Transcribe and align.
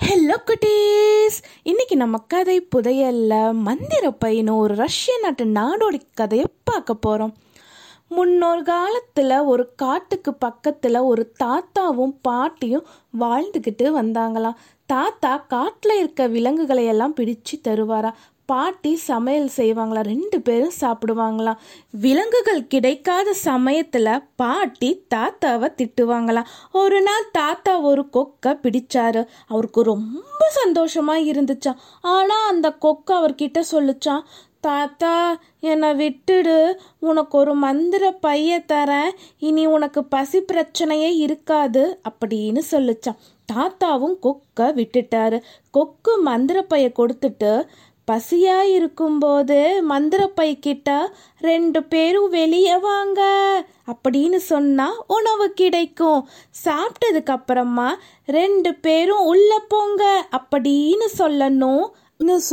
Hello 0.00 0.36
குட்டீஸ். 0.46 1.36
இன்னைக்கு 1.62 1.96
நம்ம 1.96 2.16
கதை 2.26 2.68
புதையல்ல 2.76 3.52
மந்திர 3.52 4.14
பையனு 4.24 4.56
ஒரு 4.56 4.74
ரஷ்ய 4.74 5.18
நாட்டு 5.22 5.44
நாடோடி 5.44 6.00
கதையை 6.14 6.46
பார்க்க 6.64 6.94
போகிறோம் 6.94 7.34
முன்னொரு 8.08 8.62
காலத்தில் 8.62 9.34
ஒரு 9.38 9.74
காட்டுக்கு 9.74 10.34
பக்கத்தில் 10.34 10.98
ஒரு 10.98 11.32
தாத்தாவும் 11.44 12.14
பாட்டியும் 12.22 12.86
வாழ்ந்துக்கிட்டு 13.20 13.90
வந்தாங்களாம். 14.00 14.58
தாத்தா 14.86 15.36
காட்டில் 15.36 15.98
இருக்க 15.98 16.26
விலங்குகளை 16.26 16.86
எல்லாம் 16.86 17.14
பிடிச்சு 17.14 17.56
தருவாரா? 17.62 18.14
பாட்டி 18.50 18.90
சமையல் 19.08 19.48
செய்வாங்களா? 19.56 20.02
ரெண்டு 20.12 20.38
பேரும் 20.40 20.76
சாப்பிடுவாங்களாம் 20.80 21.62
விலங்குகள் 22.04 22.60
கிடைக்காத 22.66 23.34
சமயத்தில் 23.48 24.24
பாட்டி 24.42 24.90
தாத்தாவை 25.14 25.68
திட்டுவாங்களாம் 25.80 26.50
ஒரு 26.82 26.98
நாள் 27.02 27.30
தாத்தா 27.32 27.74
ஒரு 27.90 28.04
கொக்கை 28.16 28.52
பிடிச்சாரு. 28.64 29.22
அவருக்கு 29.46 29.82
ரொம்ப 29.92 30.50
சந்தோஷமாக 30.60 31.26
இருந்துச்சான் 31.32 31.80
ஆனால் 32.14 32.48
அந்த 32.48 32.70
கொக்கு 32.84 33.14
அவர்கிட்ட 33.20 33.62
சொல்லுச்சான் 33.72 34.26
தாத்தா 34.60 35.14
என்னை 35.70 35.90
விட்டுடு. 36.00 36.56
உனக்கு 37.08 37.34
ஒரு 37.38 37.52
மந்திர 37.64 38.04
பைய 38.24 38.60
தரேன். 38.72 39.12
இனி 39.48 39.64
உனக்கு 39.66 40.00
பசி 40.14 40.38
பிரச்சனையே 40.52 41.10
இருக்காது. 41.26 41.84
அப்படின்னு 42.08 42.62
சொல்லிச்சான் 42.72 43.20
தாத்தாவும் 43.52 44.16
கொக்கை 44.24 44.66
விட்டுட்டாரு. 44.78 45.38
கொக்கு 45.76 46.14
மந்திர 46.28 46.58
பைய 46.62 46.86
கொடுத்துட்டு 46.98 47.52
பசியா 48.10 48.58
இருக்கும்போது 48.76 49.58
மந்திரப்பை 49.82 50.48
கிட்ட 50.58 50.88
ரெண்டு 51.40 51.80
பேரும் 51.82 52.30
வெளியே 52.30 52.76
வாங்க 52.78 53.20
அப்படின்னு 53.92 54.38
சொன்னா 54.50 54.86
உணவு 55.16 55.46
கிடைக்கும். 55.52 56.20
சாப்பிட்டதுக்கு 56.64 57.32
அப்புறமா 57.36 57.88
ரெண்டு 58.38 58.72
பேரும் 58.74 59.24
உள்ள 59.32 59.50
போங்க 59.68 60.02
அப்படின்னு 60.40 61.08
சொல்லணும் 61.18 61.86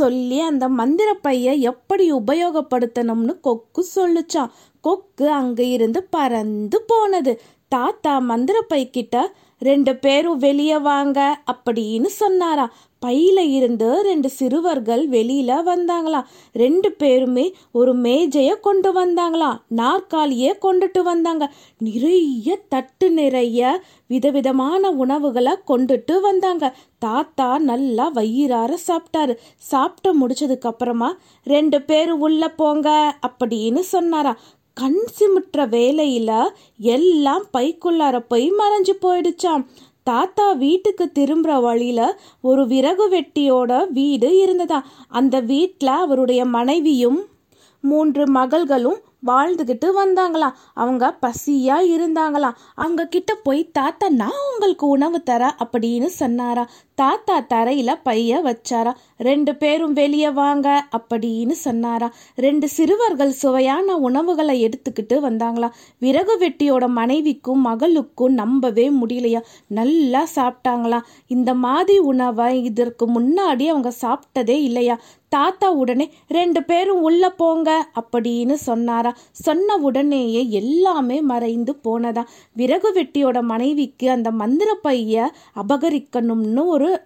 சொல்லி 0.00 0.38
அந்த 0.40 0.64
மந்திர 0.80 1.08
பைய 1.26 1.52
எப்படி 1.70 2.04
உபயோகப்படுத்தணும்னு 2.12 3.34
கொக்கு 3.40 3.82
சொல்லுச்சான் 3.94 4.52
கொக்கு 4.80 5.26
அங்க 5.30 5.60
இருந்து 5.76 6.02
பறந்து 6.16 6.78
போனது. 6.86 7.32
தாத்தா 7.68 8.12
மந்திர 8.30 8.58
பை 8.60 8.82
கிட்ட 8.90 9.16
ரெண்டு 9.58 9.96
பேரும் 9.96 10.38
வெளியே 10.38 10.78
வாங்க 10.78 11.20
அப்படின்னு 11.52 12.08
சொன்னாராம் 12.22 12.74
பையில 13.04 13.38
இருந்து 13.38 14.02
ரெண்டு 14.02 14.28
சிறுவர்கள் 14.30 15.02
வெளியில 15.08 15.50
வந்தாங்களாம் 15.64 16.28
ரெண்டு 16.52 16.92
பேருமே 16.92 17.44
ஒரு 17.72 17.92
மேஜைய 17.96 18.50
கொண்டு 18.60 18.90
வந்தாங்களாம் 18.92 19.60
நாற்காலியே 19.76 20.50
கொண்டுட்டு 20.64 21.02
வந்தாங்க. 21.02 21.44
நிறைய 21.78 22.56
தட்டு 22.68 23.10
நிறைய 23.10 23.82
விதவிதமான 24.06 24.90
உணவுகளை 24.90 25.54
கொண்டுட்டு 25.70 26.20
வந்தாங்க. 26.20 26.74
தாத்தா 26.98 27.58
நல்லா 27.58 28.08
வயிறார 28.08 28.78
சாப்பிட்டாரு. 28.86 29.36
சாப்பிட்டு 29.56 30.12
முடிச்சதுக்கு 30.20 30.66
அப்புறமா 30.66 31.10
ரெண்டு 31.44 31.82
பேரும் 31.82 32.20
உள்ள 32.20 32.48
போங்க 32.48 33.16
அப்படின்னு 33.26 33.78
சொன்னாராம் 33.78 34.40
கண் 34.76 35.02
சிமிட்டுற 35.18 35.60
வேலையில 35.70 36.30
எல்லாம் 36.78 37.44
பைக்குள்ளார 37.52 38.16
போய் 38.28 38.52
மறைஞ்சு 38.52 38.94
போயிடுச்சாம். 39.02 39.62
தாத்தா 40.02 40.52
வீட்டுக்கு 40.52 41.12
திரும்புகிற 41.12 41.60
வழியில் 41.60 42.16
ஒரு 42.40 42.66
விறகு 42.66 43.06
வெட்டியோட 43.08 43.92
வீடு 43.92 44.38
இருந்ததா 44.38 44.86
அந்த 45.08 45.40
வீட்டில் 45.40 45.88
அவருடைய 45.88 46.44
மனைவியும் 46.44 47.18
மூன்று 47.84 48.24
மகள்களும் 48.28 49.00
வாழ்ந்துக்கிட்டு 49.26 49.90
வந்தாங்களாம். 50.04 50.52
அவங்க 50.74 51.16
பசியா 51.22 51.78
இருந்தாங்களாம். 51.94 52.56
அவங்க 52.74 53.06
கிட்ட 53.06 53.34
போய் 53.34 53.70
தாத்தா 53.70 54.08
நான் 54.08 54.40
உங்களுக்கு 54.52 54.86
உணவு 54.86 55.22
தர 55.22 55.54
அப்படின்னு 55.64 56.06
சொன்னாரா. 56.06 56.68
தாத்தா 56.94 57.40
தரையில 57.40 57.94
பைய 58.02 58.38
வச்சாரா. 58.38 58.92
ரெண்டு 59.18 59.56
பேரும் 59.56 59.92
வெளியே 59.92 60.30
வாங்க 60.30 60.84
அப்படின்னு 60.96 61.50
சொன்னாரா. 61.50 62.12
ரெண்டு 62.36 62.68
சிறுவர்கள் 62.68 63.30
சுவையான 63.30 63.96
உணவுகளை 63.96 64.68
எடுத்துக்கிட்டு 64.68 65.14
வந்தாங்களாம். 65.14 65.70
விறகு 65.98 66.38
வெட்டியோட 66.38 66.88
மனைவிக்கும் 66.88 67.60
மகளுக்கும் 67.60 68.32
நம்பவே 68.32 68.90
முடியலையா. 68.90 69.40
நல்லா 69.66 70.26
சாப்பிட்டாங்களாம். 70.34 71.02
இந்த 71.26 71.54
மாதிரி 71.54 71.98
உணவை 71.98 72.64
இதற்கு 72.64 73.20
முன்னாடி 73.20 73.66
அவங்க 73.66 73.92
சாப்பிட்டதே 74.02 74.62
இல்லையா. 74.62 74.98
தாத்தா 75.28 75.72
உடனே 75.72 76.06
ரெண்டு 76.28 76.62
பேரும் 76.62 77.02
உள்ள 77.02 77.30
போங்க 77.30 77.70
அப்படின்னு 78.00 78.52
சொன்னாரா. 78.52 79.12
சொன்ன 79.32 79.76
உடனேயே 79.76 80.50
எல்லாமே 80.50 81.20
மறைந்து 81.20 81.74
போனதா. 81.84 82.24
விறகு 82.52 82.92
வெட்டியோட 82.92 83.42
மனைவிக்கு 83.42 84.10
அந்த 84.10 84.30
மந்திர 84.30 84.74
பைய 84.74 85.32
அபகரிக்கணும்னு 85.56 86.64
ஒரு 86.66 87.02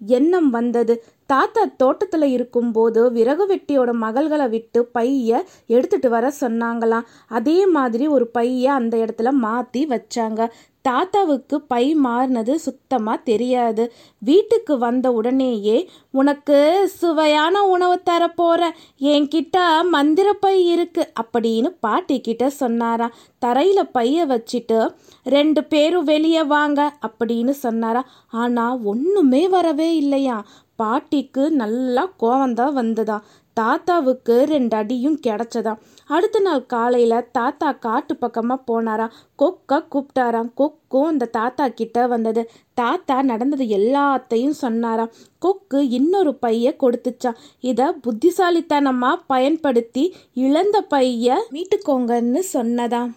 எண்ணம் 0.00 0.50
வந்தது. 0.50 0.94
தாத்தா 1.26 1.62
தோட்டத்தில் 1.76 2.22
இருக்கும்போது 2.22 3.12
விறகு 3.12 3.44
வெட்டியோட 3.46 3.90
மகள்களை 3.92 4.48
விட்டு 4.48 4.84
பைய 4.84 5.44
எடுத்துட்டு 5.66 6.08
வர 6.10 6.32
சொன்னாங்களாம். 6.40 7.06
அதே 7.28 7.66
மாதிரி 7.66 8.06
ஒரு 8.06 8.26
பைய 8.26 8.72
அந்த 8.72 8.96
இடத்துல 8.96 9.30
மாற்றி 9.30 9.86
வச்சாங்க. 9.86 10.48
தாத்தாவுக்கு 10.88 11.60
பை 11.60 11.96
மாறினது 11.96 12.54
சுத்தமாக 12.54 13.20
தெரியாது. 13.24 13.92
வீட்டுக்கு 14.18 14.78
வந்த 14.78 15.12
உடனேயே 15.12 15.90
உனக்கு 16.10 16.88
சுவையான 16.88 17.62
உணவு 17.62 18.00
தரப்போற 18.10 18.70
என்கிட்ட 18.98 19.58
மந்திர 19.90 20.32
பை 20.32 20.66
இருக்கு. 20.66 21.12
அப்படின்னு 21.22 21.76
பாட்டி 21.80 22.20
கிட்ட 22.20 22.50
சொன்னாராம் 22.50 23.14
தரையில 23.46 23.80
பைய 23.92 24.26
வச்சுட்டு 24.26 24.94
ரெண்டு 25.24 25.64
பேரும் 25.64 26.04
வெளியே 26.04 26.42
வாங்க. 26.42 26.92
அப்படின்னு 27.06 27.50
சொன்னாரா. 27.50 28.06
ஆனா 28.30 28.76
ஒண்ணுமே 28.76 29.48
வரவே 29.48 29.96
இல்லையா. 29.96 30.44
பாட்டிக்கு 30.76 31.50
நல்லா 31.50 32.12
கோவந்தான் 32.20 32.72
வந்ததா. 32.72 33.22
தாத்தாவுக்கு 33.56 34.36
ரெண்டு 34.52 34.74
அடியும் 34.78 35.18
கிடச்சதாம் 35.26 35.82
அடுத்த 36.14 36.38
நாள் 36.40 36.62
காலையில் 36.66 37.26
தாத்தா 37.38 37.68
காட்டு 37.84 38.14
பக்கமாக 38.16 38.64
போனாராம் 38.70 39.14
கொக்கை 39.42 39.78
கூப்பிட்டாராம் 39.92 40.50
கொக்கும் 40.60 41.08
அந்த 41.10 41.28
தாத்தா 41.36 41.66
கிட்ட 41.68 42.06
வந்தது. 42.06 42.42
தாத்தா 42.74 43.16
நடந்தது 43.30 43.64
எல்லாத்தையும் 43.78 44.56
சொன்னாராம் 44.62 45.14
கொக்கு 45.38 45.80
இன்னொரு 45.98 46.34
பைய 46.44 46.74
கொடுத்துச்சான் 46.82 47.40
இதை 47.70 47.86
புத்திசாலித்தனமாக 48.06 49.24
பயன்படுத்தி 49.26 50.04
இழந்த 50.46 50.76
பைய 50.94 51.38
மீட்டுக்கோங்கன்னு 51.54 52.42
சொன்னதாம். 52.52 53.12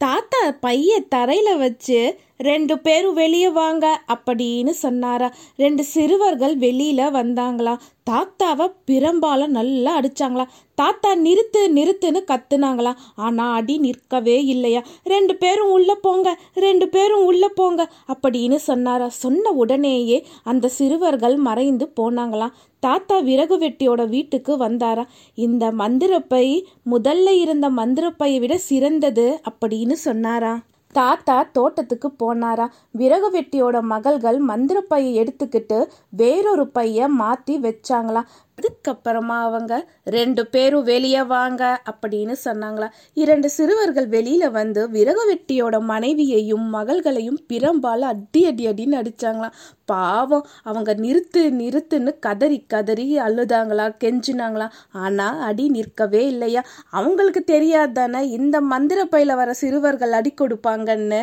தாத்தா 0.00 0.42
பைய 0.64 0.92
தரையில் 1.14 1.60
வச்சு 1.64 1.98
ரெண்டு 2.42 2.78
பேரும் 2.78 3.14
வெளியே 3.14 3.48
வாங்க 3.48 3.86
அப்படின்னு 4.14 4.72
சொன்னாரா. 4.84 5.28
ரெண்டு 5.56 5.84
சிறுவர்கள் 5.84 6.54
வெளியில 6.58 7.00
வந்தாங்களாம். 7.18 7.82
தாத்தாவை 8.10 8.66
பிரம்பால 8.86 9.46
நல்லா 9.56 9.92
அடிச்சாங்களா 10.00 10.44
தாத்தா 10.74 11.10
நிறுத்து 11.16 11.60
நிறுத்துன்னு 11.76 12.20
கத்துனாங்களாம். 12.30 13.00
ஆனா 13.16 13.44
அடி 13.52 13.76
நிற்கவே 13.78 14.36
இல்லையா. 14.44 14.82
ரெண்டு 15.04 15.36
பேரும் 15.36 15.70
உள்ள 15.70 15.94
போங்க 15.94 16.28
ரெண்டு 16.54 16.88
பேரும் 16.88 17.24
உள்ள 17.24 17.48
போங்க 17.48 17.90
அப்படின்னு 18.14 18.58
சொன்னாரா. 18.68 19.08
சொன்ன 19.08 19.50
உடனேயே 19.62 20.18
அந்த 20.44 20.72
சிறுவர்கள் 20.78 21.36
மறைந்து 21.48 21.86
போனாங்களாம். 22.00 22.56
தாத்தா 22.80 23.18
விறகு 23.18 23.56
வெட்டியோட 23.58 24.08
வீட்டுக்கு 24.08 24.52
வந்தாரா. 24.56 25.04
இந்த 25.34 25.64
மந்திரப்பை 25.70 26.46
முதல்ல 26.90 27.28
இருந்த 27.44 27.70
மந்திரப்பையை 27.70 28.38
விட 28.38 28.58
சிறந்தது 28.58 29.26
அப்படின்னு 29.50 29.92
சொன்னாரா. 29.92 30.54
தாத்தா 30.92 31.36
தோட்டத்துக்கு 31.52 32.08
போனாரா? 32.18 32.66
விறகு 32.92 33.28
வெட்டியோட 33.30 33.76
மகள்கள் 33.84 34.38
மந்திர 34.42 34.78
பையை 34.82 35.12
எடுத்துக்கிட்டு 35.22 35.78
வேறொரு 36.16 36.64
பைய 36.68 37.08
மாத்தி 37.20 37.54
வச்சாங்களாம் 37.58 38.28
அதுக்கப்புறமா 38.58 39.36
அவங்க 39.46 39.72
ரெண்டு 40.04 40.42
பேரும் 40.46 40.82
வெளியே 40.82 41.22
வாங்க 41.22 41.62
அப்படின்னு 41.90 42.34
சொன்னாங்களா. 42.44 42.88
இரண்டு 43.14 43.48
சிறுவர்கள் 43.50 44.08
வெளியில 44.08 44.50
வந்து 44.50 44.90
விறகு 44.90 45.22
வெட்டியோட 45.30 45.76
மனைவியையும் 45.82 46.66
மகள்களையும் 46.74 47.38
பிரம்பால் 47.52 48.04
அடி 48.12 48.42
அடி 48.46 48.66
அடின்னு 48.66 48.98
அடிச்சாங்களாம் 49.00 49.56
பாவம் 49.84 50.46
அவங்க 50.62 50.90
நிறுத்து 50.94 51.40
நிறுத்துன்னு 51.60 52.12
கதறி 52.18 52.58
கதறி 52.66 53.06
அழுதாங்களா 53.18 53.86
கெஞ்சினாங்களா. 54.04 54.66
ஆனா 54.92 55.26
அடி 55.48 55.68
நிற்கவே 55.68 56.22
இல்லையா. 56.26 56.62
அவங்களுக்கு 56.90 57.42
தெரியாதானே 57.46 58.20
இந்த 58.38 58.60
மந்திர 58.72 59.00
பையில 59.04 59.34
வர 59.34 59.52
சிறுவர்கள் 59.52 60.12
அடி 60.12 60.34
கொடுப்பாங்கன்னு. 60.40 61.22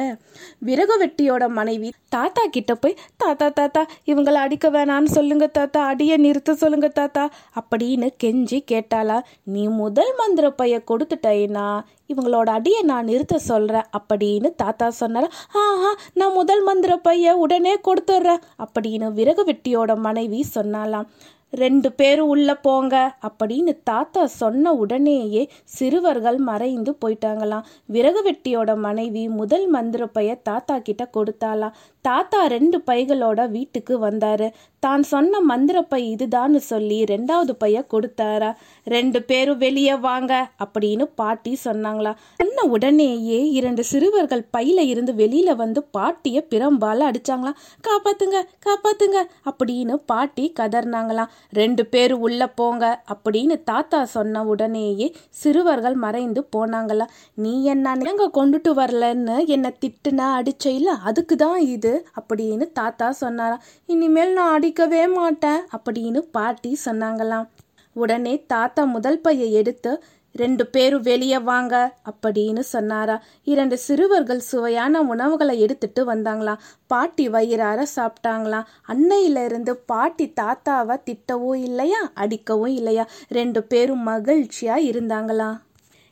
விறகு 0.60 0.98
வெட்டியோட 1.04 1.50
மனைவி 1.50 1.90
தாத்தா 2.10 2.44
கிட்ட 2.52 2.76
போய் 2.76 3.00
தாத்தா 3.18 3.50
தாத்தா 3.50 3.82
இவங்களை 4.06 4.40
அடிக்க 4.46 4.68
வேணான்னு 4.70 5.12
சொல்லுங்க 5.18 5.48
தாத்தா 5.48 5.86
அடியை 5.86 6.18
நிறுத்த 6.18 6.54
சொல்லுங்க 6.54 6.88
தாத்தா 6.88 7.19
அப்படின்னு 7.56 8.08
கெஞ்சி 8.24 8.60
கேட்டாளா 8.72 9.18
நீ 9.46 9.64
முதல் 9.78 10.12
மந்திர 10.16 10.50
பைய 10.52 10.76
கொடுத்துட்டேன்னா 10.92 11.68
இவங்களோட 12.08 12.50
அடியை 12.50 12.82
நான் 12.82 13.06
நிறுத்த 13.06 13.40
சொல்கிறேன் 13.42 13.90
அப்படின்னு 13.94 14.50
தாத்தா 14.56 14.88
சொன்னார் 15.00 15.28
ஆஹா 15.64 15.92
நான் 16.14 16.34
முதல் 16.34 16.64
மந்திர 16.64 16.94
பைய 17.00 17.36
உடனே 17.38 17.74
கொடுத்துட்றேன் 17.88 18.46
அப்படின்னு 18.60 19.10
விறகு 19.14 19.44
வெட்டியோட 19.44 19.96
மனைவி 20.00 20.40
சொன்னாலாம் 20.56 21.10
ரெண்டு 21.54 21.90
பேரும் 22.00 22.32
உள்ள 22.34 22.50
போங்க 22.66 22.96
அப்படின்னு 23.28 23.74
தாத்தா 23.84 24.24
சொன்ன 24.40 24.74
உடனேயே 24.84 25.44
சிறுவர்கள் 25.78 26.40
மறைந்து 26.50 26.92
போயிட்டாங்களாம். 27.02 27.68
விறகு 27.96 28.24
வெட்டியோட 28.28 28.76
மனைவி 28.88 29.24
முதல் 29.40 29.68
மந்திர 29.68 30.06
பைய 30.18 30.36
தாத்தா 30.50 30.78
கிட்ட 30.80 31.04
கொடுத்தாலாம் 31.18 31.78
தாத்தா 32.08 32.42
ரெண்டு 32.56 32.78
பைகளோட 32.90 33.40
வீட்டுக்கு 33.56 33.96
வந்தாரு. 34.00 34.48
தான் 34.86 35.04
சொன்ன 35.04 35.40
மந்திர 35.50 35.78
பை 35.82 36.00
இதுதான்னு 36.14 36.60
சொல்லி 36.70 36.98
ரெண்டாவது 37.12 37.54
பைய 37.64 37.78
கொடுத்தாரா. 37.94 38.52
ரெண்டு 38.88 39.20
பேரும் 39.30 39.60
வெளியே 39.64 39.96
வாங்க 40.06 40.34
அப்படின்னு 40.66 41.06
பாட்டி 41.22 41.54
சொன்னாங்களா 41.66 42.14
சொன்ன 42.42 42.66
உடனேயே 42.76 43.40
இரண்டு 43.58 43.84
சிறுவர்கள் 43.92 44.44
பையில 44.58 44.86
இருந்து 44.92 45.14
வெளியில 45.24 45.56
வந்து 45.64 45.84
பாட்டிய 45.98 46.46
பிரம்பால 46.54 47.10
அடிச்சாங்களாம். 47.10 47.60
காப்பாத்துங்க 47.88 48.40
காப்பாத்துங்க 48.68 49.20
அப்படின்னு 49.52 49.98
பாட்டி 50.14 50.46
கதர்னாங்களாம் 50.60 51.34
ரெண்டு 51.54 51.84
பேர் 51.86 52.14
உள்ள 52.26 52.42
போங்க 52.60 52.86
அப்படின்னு 53.14 53.56
தாத்தா 53.64 54.00
சொன்ன 54.06 54.44
உடனேயே 54.44 55.08
சிறுவர்கள் 55.30 55.98
மறைந்து 56.06 56.44
போனாங்களா. 56.56 57.06
நீ 57.44 57.64
என்ன 57.64 57.96
எங்க 58.12 58.28
கொண்டுட்டு 58.38 58.74
வரலன்னு 58.82 59.38
என்னை 59.48 59.72
திட்டுனா 59.86 60.28
அடிச்சைல 60.40 60.94
அதுக்கு 61.12 61.36
தான் 61.36 61.60
இது 61.76 61.94
அப்படின்னு 62.20 62.68
தாத்தா 62.72 63.10
சொன்னாராம் 63.12 63.66
இனிமேல் 63.86 64.34
நான் 64.34 64.54
அடிக்கவே 64.58 65.04
மாட்டேன் 65.16 65.62
அப்படின்னு 65.78 66.22
பாட்டி 66.32 66.78
சொன்னாங்களாம். 66.86 67.48
உடனே 67.96 68.34
தாத்தா 68.48 68.82
முதல் 68.96 69.20
பையை 69.20 69.48
எடுத்து 69.54 69.92
ரெண்டு 70.36 70.68
பேரும் 70.68 71.02
வெளியே 71.02 71.40
வாங்க 71.40 71.96
அப்படின்னு 72.12 72.60
சொன்னாரா. 72.60 73.22
இரண்டு 73.44 73.78
சிறுவர்கள் 73.78 74.40
சுவையான 74.40 75.02
உணவுகளை 75.02 75.60
எடுத்துட்டு 75.60 76.14
வந்தாங்களாம் 76.14 76.62
பாட்டி 76.88 77.30
வயிறார 77.30 77.86
சாப்பிட்டாங்களாம் 77.96 78.68
அன்னையில 78.88 79.46
இருந்து 79.46 79.78
பாட்டி 79.78 80.34
தாத்தாவை 80.42 80.98
திட்டவும் 81.06 81.56
இல்லையா 81.56 82.12
அடிக்கவும் 82.14 82.76
இல்லையா. 82.76 83.08
ரெண்டு 83.28 83.64
பேரும் 83.64 84.08
மகிழ்ச்சியா 84.08 84.78
இருந்தாங்களாம் 84.92 85.58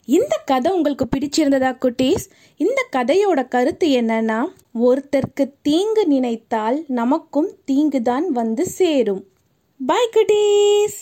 இந்த 0.05 0.41
கதை 0.45 0.71
உங்களுக்கு 0.71 1.05
பிடிச்சிருந்ததா 1.05 1.71
குட்டீஸ்? 1.77 2.25
இந்த 2.57 2.87
கதையோட 2.95 3.47
கருத்து 3.47 3.87
என்னன்னா 4.01 4.45
ஒருத்தருக்கு 4.79 5.53
தீங்கு 5.61 6.07
நினைத்தால் 6.07 6.83
நமக்கும் 6.87 7.51
தீங்குதான் 7.71 8.27
வந்து 8.27 8.65
சேரும். 8.65 9.23
பாய் 9.79 10.09
குட்டீஸ்! 10.15 10.99